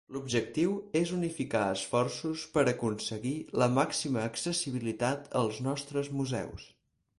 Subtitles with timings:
[0.15, 6.69] L'objectiu és unificar esforços per aconseguir la màxima accessibilitat als nostres museus.